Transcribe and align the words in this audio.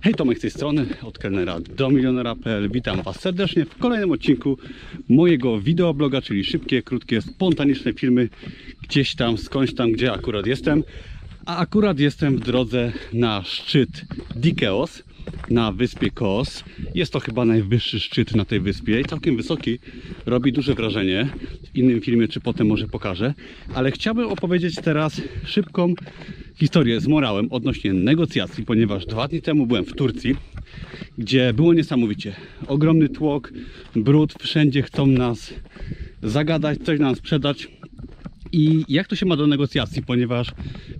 Hej, 0.00 0.14
Tomek 0.14 0.38
z 0.38 0.40
tej 0.40 0.50
strony, 0.50 0.86
od 1.02 1.18
kelnera 1.18 1.60
do 1.60 1.90
milionera.pl. 1.90 2.70
Witam 2.70 3.02
Was 3.02 3.20
serdecznie 3.20 3.64
w 3.64 3.78
kolejnym 3.78 4.12
odcinku 4.12 4.58
mojego 5.08 5.60
wideobloga, 5.60 6.22
czyli 6.22 6.44
szybkie, 6.44 6.82
krótkie, 6.82 7.22
spontaniczne 7.22 7.92
filmy 7.92 8.28
gdzieś 8.82 9.14
tam, 9.14 9.38
skądś 9.38 9.74
tam, 9.74 9.92
gdzie 9.92 10.12
akurat 10.12 10.46
jestem. 10.46 10.84
A 11.46 11.56
akurat 11.56 11.98
jestem 11.98 12.36
w 12.36 12.40
drodze 12.40 12.92
na 13.12 13.42
szczyt 13.44 14.04
Dikeos 14.36 15.02
na 15.50 15.72
wyspie 15.72 16.10
Kos. 16.10 16.64
Jest 16.94 17.12
to 17.12 17.20
chyba 17.20 17.44
najwyższy 17.44 18.00
szczyt 18.00 18.36
na 18.36 18.44
tej 18.44 18.60
wyspie 18.60 19.00
i 19.00 19.04
całkiem 19.04 19.36
wysoki. 19.36 19.78
Robi 20.26 20.52
duże 20.52 20.74
wrażenie. 20.74 21.28
W 21.72 21.76
innym 21.76 22.00
filmie, 22.00 22.28
czy 22.28 22.40
potem 22.40 22.66
może 22.66 22.88
pokażę. 22.88 23.34
Ale 23.74 23.90
chciałbym 23.90 24.26
opowiedzieć 24.26 24.74
teraz 24.74 25.20
szybką 25.44 25.94
historię 26.58 27.00
z 27.00 27.06
morałem 27.06 27.52
odnośnie 27.52 27.92
negocjacji, 27.92 28.64
ponieważ 28.64 29.06
dwa 29.06 29.28
dni 29.28 29.42
temu 29.42 29.66
byłem 29.66 29.84
w 29.84 29.92
Turcji, 29.92 30.36
gdzie 31.18 31.52
było 31.52 31.74
niesamowicie. 31.74 32.34
Ogromny 32.66 33.08
tłok, 33.08 33.52
brud, 33.96 34.34
wszędzie 34.38 34.82
chcą 34.82 35.06
nas 35.06 35.54
zagadać, 36.22 36.78
coś 36.78 37.00
nam 37.00 37.16
sprzedać. 37.16 37.68
I 38.52 38.84
jak 38.88 39.08
to 39.08 39.16
się 39.16 39.26
ma 39.26 39.36
do 39.36 39.46
negocjacji, 39.46 40.02
ponieważ 40.02 40.48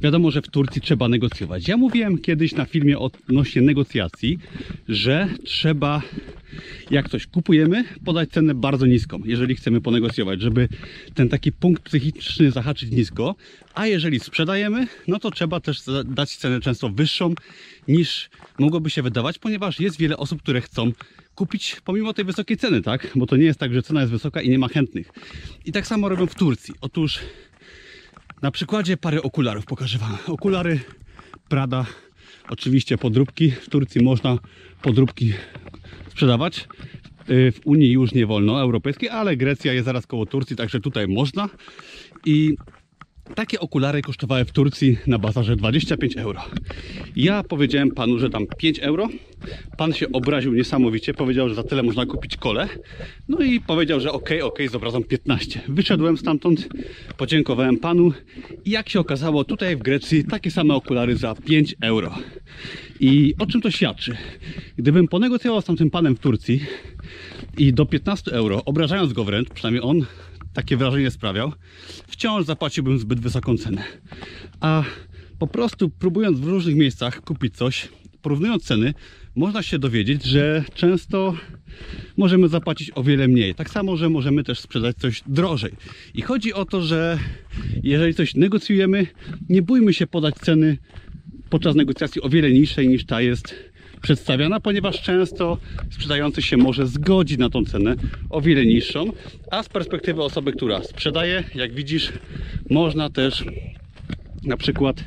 wiadomo, 0.01 0.31
że 0.31 0.43
w 0.43 0.49
Turcji 0.49 0.83
trzeba 0.83 1.09
negocjować. 1.09 1.69
Ja 1.69 1.77
mówiłem 1.77 2.19
kiedyś 2.19 2.55
na 2.55 2.65
filmie 2.65 2.99
odnośnie 2.99 3.63
negocjacji, 3.63 4.39
że 4.89 5.29
trzeba, 5.45 6.03
jak 6.91 7.09
coś 7.09 7.27
kupujemy, 7.27 7.85
podać 8.05 8.31
cenę 8.31 8.55
bardzo 8.55 8.87
niską, 8.87 9.21
jeżeli 9.25 9.55
chcemy 9.55 9.81
ponegocjować, 9.81 10.41
żeby 10.41 10.69
ten 11.15 11.29
taki 11.29 11.53
punkt 11.53 11.83
psychiczny 11.83 12.51
zahaczyć 12.51 12.91
nisko, 12.91 13.35
a 13.75 13.87
jeżeli 13.87 14.21
sprzedajemy, 14.21 14.87
no 15.09 15.19
to 15.19 15.31
trzeba 15.31 15.61
też 15.61 15.83
dać 16.05 16.37
cenę 16.37 16.61
często 16.61 16.89
wyższą 16.89 17.35
niż 17.89 18.31
mogłoby 18.59 18.91
się 18.91 19.03
wydawać, 19.03 19.39
ponieważ 19.39 19.81
jest 19.81 19.99
wiele 19.99 20.17
osób, 20.17 20.43
które 20.43 20.61
chcą 20.61 20.93
kupić 21.35 21.77
pomimo 21.85 22.13
tej 22.13 22.25
wysokiej 22.25 22.57
ceny, 22.57 22.83
tak? 22.83 23.09
Bo 23.15 23.27
to 23.27 23.37
nie 23.37 23.45
jest 23.45 23.61
tak, 23.61 23.75
że 23.75 23.83
cena 23.83 24.01
jest 24.01 24.13
wysoka 24.13 24.41
i 24.41 24.51
nie 24.51 24.59
ma 24.59 24.69
chętnych. 24.69 25.11
I 25.65 25.73
tak 25.73 25.87
samo 25.87 26.09
robią 26.09 26.27
w 26.27 26.35
Turcji. 26.35 26.75
Otóż 26.81 27.19
na 28.43 28.51
przykładzie 28.51 28.97
parę 28.97 29.23
okularów 29.23 29.65
pokażę 29.67 29.99
Wam. 29.99 30.17
Okulary 30.27 30.81
Prada, 31.49 31.87
oczywiście 32.49 32.99
podróbki. 32.99 33.51
W 33.51 33.69
Turcji 33.69 34.03
można 34.03 34.39
podróbki 34.83 35.33
sprzedawać. 36.19 36.69
Y, 37.31 37.53
W 37.53 37.61
Unii 37.65 37.91
już 37.91 38.13
nie 38.13 38.27
wolno, 38.27 38.61
europejskiej, 38.61 39.09
ale 39.09 39.37
Grecja 39.37 39.73
jest 39.73 39.85
zaraz 39.85 40.07
koło 40.07 40.27
Turcji, 40.27 40.57
także 40.57 40.81
tutaj 40.81 41.09
można. 41.09 41.49
I 42.27 42.57
takie 43.35 43.61
okulary 43.61 44.03
kosztowały 44.03 44.45
w 44.45 44.53
Turcji 44.53 44.99
na 45.07 45.19
bazarze 45.19 45.57
25 45.57 46.17
euro. 46.17 46.41
Ja 47.17 47.43
powiedziałem 47.43 47.91
panu, 47.91 48.19
że 48.19 48.29
dam 48.29 48.47
5 48.59 48.79
euro. 48.79 49.09
Pan 49.77 49.93
się 49.93 50.13
obraził 50.13 50.53
niesamowicie, 50.53 51.15
powiedział, 51.15 51.49
że 51.49 51.55
za 51.55 51.63
tyle 51.63 51.83
można 51.83 52.07
kupić 52.07 52.37
kole. 52.37 52.69
No 53.29 53.39
i 53.39 53.61
powiedział, 53.61 54.01
że 54.01 54.13
okej, 54.13 54.43
okej, 54.43 54.69
z 54.69 54.75
obrazą 54.75 55.03
15. 55.05 55.61
Wyszedłem 55.69 56.19
stamtąd, 56.19 56.69
podziękowałem 57.17 57.79
panu 57.79 58.13
i 58.65 58.71
jak 58.71 58.89
się 58.89 59.01
okazało, 59.01 59.45
tutaj 59.45 59.77
w 59.77 59.83
Grecji 59.83 60.25
takie 60.25 60.51
same 60.51 60.75
okulary 60.75 61.17
za 61.17 61.35
5 61.35 61.75
euro. 61.81 62.15
I 63.01 63.35
o 63.39 63.47
czym 63.47 63.61
to 63.61 63.71
świadczy? 63.71 64.17
Gdybym 64.77 65.09
ponegocjował 65.09 65.61
z 65.61 65.65
tamtym 65.65 65.91
panem 65.91 66.17
w 66.17 66.19
Turcji 66.19 66.61
i 67.59 67.73
do 67.73 67.87
15 67.87 68.33
euro, 68.33 68.65
obrażając 68.65 69.13
go 69.13 69.25
wręcz, 69.25 69.49
przynajmniej 69.49 69.83
on 69.83 70.07
takie 70.53 70.77
wrażenie 70.77 71.11
sprawiał, 71.11 71.53
wciąż 72.07 72.45
zapłaciłbym 72.45 72.99
zbyt 72.99 73.21
wysoką 73.21 73.57
cenę. 73.57 73.85
A 74.61 74.85
po 75.39 75.47
prostu 75.47 75.91
próbując 75.91 76.41
w 76.41 76.45
różnych 76.45 76.77
miejscach 76.77 77.21
kupić 77.21 77.57
coś, 77.57 77.89
porównując 78.23 78.65
ceny, 78.65 78.95
można 79.37 79.63
się 79.63 79.79
dowiedzieć, 79.79 80.25
że 80.25 80.65
często 80.75 81.37
możemy 82.17 82.49
zapłacić 82.49 82.91
o 82.95 83.03
wiele 83.03 83.29
mniej. 83.29 83.55
Tak 83.55 83.71
samo, 83.71 83.97
że 83.97 84.09
możemy 84.09 84.45
też 84.45 84.61
sprzedać 84.61 84.97
coś 84.97 85.23
drożej. 85.27 85.73
I 86.15 86.23
chodzi 86.23 86.53
o 86.53 86.65
to, 86.65 86.83
że 86.83 87.19
jeżeli 87.83 88.15
coś 88.15 88.35
negocjujemy, 88.35 89.07
nie 89.49 89.63
bójmy 89.63 89.95
się 89.95 90.07
podać 90.07 90.35
ceny 90.35 90.79
podczas 91.51 91.75
negocjacji 91.75 92.23
o 92.23 92.29
wiele 92.29 92.51
niższej 92.51 92.89
niż 92.89 93.05
ta 93.05 93.21
jest 93.21 93.55
przedstawiana, 94.03 94.61
ponieważ 94.61 95.03
często 95.03 95.59
sprzedający 95.91 96.43
się 96.43 96.57
może 96.57 96.87
zgodzić 96.87 97.39
na 97.39 97.51
tą 97.51 97.65
cenę 97.65 97.95
o 98.31 98.41
wiele 98.41 98.67
niższą, 98.67 99.13
a 99.51 99.63
z 99.63 99.69
perspektywy 99.69 100.23
osoby, 100.23 100.53
która 100.53 100.83
sprzedaje, 100.83 101.45
jak 101.55 101.75
widzisz, 101.75 102.13
można 102.71 103.11
też 103.11 103.45
na 104.45 104.57
przykład 104.57 105.05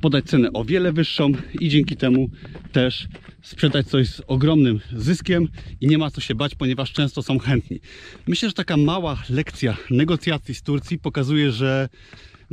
podać 0.00 0.24
cenę 0.24 0.52
o 0.52 0.64
wiele 0.64 0.92
wyższą 0.92 1.32
i 1.60 1.68
dzięki 1.68 1.96
temu 1.96 2.30
też 2.72 3.08
sprzedać 3.42 3.86
coś 3.86 4.08
z 4.08 4.22
ogromnym 4.26 4.80
zyskiem 4.96 5.48
i 5.80 5.86
nie 5.86 5.98
ma 5.98 6.10
co 6.10 6.20
się 6.20 6.34
bać, 6.34 6.54
ponieważ 6.54 6.92
często 6.92 7.22
są 7.22 7.38
chętni. 7.38 7.80
Myślę, 8.26 8.48
że 8.48 8.54
taka 8.54 8.76
mała 8.76 9.22
lekcja 9.30 9.76
negocjacji 9.90 10.54
z 10.54 10.62
Turcji 10.62 10.98
pokazuje, 10.98 11.52
że 11.52 11.88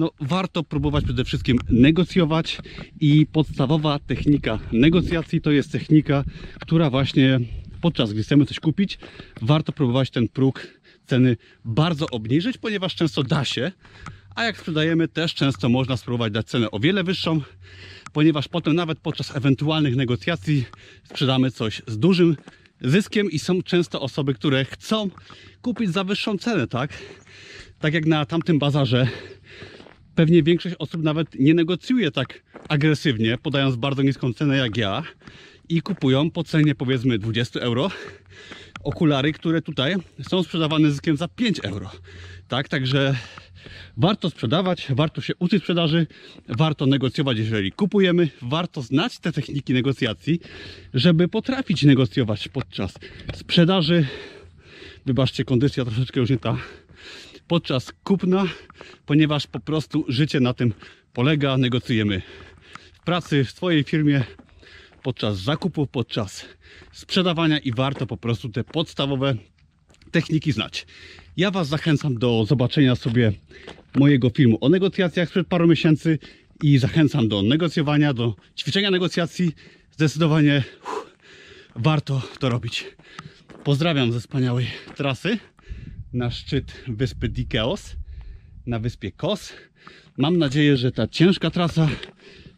no, 0.01 0.11
warto 0.19 0.63
próbować 0.63 1.03
przede 1.03 1.25
wszystkim 1.25 1.57
negocjować 1.69 2.57
i 2.99 3.27
podstawowa 3.31 3.99
technika 3.99 4.59
negocjacji 4.71 5.41
to 5.41 5.51
jest 5.51 5.71
technika, 5.71 6.23
która 6.59 6.89
właśnie 6.89 7.39
podczas 7.81 8.13
gdy 8.13 8.23
chcemy 8.23 8.45
coś 8.45 8.59
kupić, 8.59 8.99
warto 9.41 9.71
próbować 9.71 10.09
ten 10.09 10.27
próg 10.27 10.67
ceny 11.05 11.37
bardzo 11.65 12.05
obniżyć, 12.11 12.57
ponieważ 12.57 12.95
często 12.95 13.23
da 13.23 13.45
się, 13.45 13.71
a 14.35 14.43
jak 14.43 14.57
sprzedajemy 14.57 15.07
też 15.07 15.33
często 15.33 15.69
można 15.69 15.97
spróbować 15.97 16.33
dać 16.33 16.47
cenę 16.47 16.71
o 16.71 16.79
wiele 16.79 17.03
wyższą, 17.03 17.41
ponieważ 18.13 18.47
potem 18.47 18.75
nawet 18.75 18.99
podczas 18.99 19.35
ewentualnych 19.35 19.95
negocjacji 19.95 20.65
sprzedamy 21.03 21.51
coś 21.51 21.81
z 21.87 21.97
dużym 21.97 22.37
zyskiem 22.81 23.31
i 23.31 23.39
są 23.39 23.61
często 23.61 24.01
osoby, 24.01 24.33
które 24.33 24.65
chcą 24.65 25.09
kupić 25.61 25.91
za 25.91 26.03
wyższą 26.03 26.37
cenę, 26.37 26.67
tak? 26.67 26.93
Tak 27.79 27.93
jak 27.93 28.05
na 28.05 28.25
tamtym 28.25 28.59
bazarze 28.59 29.07
pewnie 30.21 30.43
większość 30.43 30.75
osób 30.79 31.03
nawet 31.03 31.39
nie 31.39 31.53
negocjuje 31.53 32.11
tak 32.11 32.41
agresywnie, 32.69 33.37
podając 33.37 33.75
bardzo 33.75 34.01
niską 34.01 34.33
cenę 34.33 34.57
jak 34.57 34.77
ja 34.77 35.03
i 35.69 35.81
kupują 35.81 36.31
po 36.31 36.43
cenie 36.43 36.75
powiedzmy 36.75 37.19
20 37.19 37.59
euro 37.59 37.91
okulary, 38.83 39.33
które 39.33 39.61
tutaj 39.61 39.95
są 40.29 40.43
sprzedawane 40.43 40.91
zyskiem 40.91 41.17
za 41.17 41.27
5 41.27 41.59
euro. 41.63 41.91
Tak, 42.47 42.69
także 42.69 43.15
warto 43.97 44.29
sprzedawać, 44.29 44.87
warto 44.89 45.21
się 45.21 45.33
uczyć 45.39 45.63
sprzedaży, 45.63 46.07
warto 46.49 46.85
negocjować, 46.85 47.37
jeżeli 47.37 47.71
kupujemy, 47.71 48.29
warto 48.41 48.81
znać 48.81 49.19
te 49.19 49.31
techniki 49.31 49.73
negocjacji, 49.73 50.39
żeby 50.93 51.27
potrafić 51.27 51.83
negocjować 51.83 52.47
podczas 52.47 52.93
sprzedaży. 53.35 54.07
Wybaczcie, 55.05 55.45
kondycja 55.45 55.85
troszeczkę 55.85 56.19
już 56.19 56.29
nie 56.29 56.37
ta 56.37 56.57
podczas 57.51 57.93
kupna, 58.03 58.45
ponieważ 59.05 59.47
po 59.47 59.59
prostu 59.59 60.05
życie 60.07 60.39
na 60.39 60.53
tym 60.53 60.73
polega. 61.13 61.57
Negocjujemy 61.57 62.21
w 62.93 62.99
pracy, 62.99 63.43
w 63.43 63.51
swojej 63.51 63.83
firmie, 63.83 64.23
podczas 65.03 65.39
zakupu, 65.39 65.87
podczas 65.87 66.45
sprzedawania 66.91 67.59
i 67.59 67.71
warto 67.71 68.07
po 68.07 68.17
prostu 68.17 68.49
te 68.49 68.63
podstawowe 68.63 69.35
techniki 70.11 70.51
znać. 70.51 70.85
Ja 71.37 71.51
Was 71.51 71.67
zachęcam 71.67 72.17
do 72.17 72.45
zobaczenia 72.45 72.95
sobie 72.95 73.31
mojego 73.95 74.29
filmu 74.29 74.57
o 74.61 74.69
negocjacjach 74.69 75.29
sprzed 75.29 75.47
paru 75.47 75.67
miesięcy 75.67 76.19
i 76.63 76.77
zachęcam 76.77 77.27
do 77.27 77.41
negocjowania, 77.41 78.13
do 78.13 78.35
ćwiczenia 78.57 78.91
negocjacji. 78.91 79.51
Zdecydowanie 79.91 80.63
uff, 80.83 81.15
warto 81.75 82.21
to 82.39 82.49
robić. 82.49 82.85
Pozdrawiam 83.63 84.11
ze 84.11 84.19
wspaniałej 84.19 84.67
trasy 84.95 85.39
na 86.13 86.31
szczyt 86.31 86.83
wyspy 86.87 87.29
Dikeos, 87.29 87.95
na 88.65 88.79
wyspie 88.79 89.11
Kos. 89.11 89.53
Mam 90.17 90.37
nadzieję, 90.37 90.77
że 90.77 90.91
ta 90.91 91.07
ciężka 91.07 91.51
trasa 91.51 91.89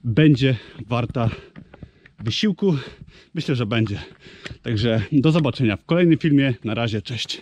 będzie 0.04 0.56
warta 0.88 1.30
wysiłku. 2.20 2.76
Myślę, 3.34 3.56
że 3.56 3.66
będzie. 3.66 4.00
Także 4.62 5.02
do 5.12 5.32
zobaczenia 5.32 5.78
w 5.78 5.86
kolejnym 5.86 6.18
filmie. 6.18 6.54
Na 6.64 6.74
razie, 6.74 7.02
cześć. 7.02 7.42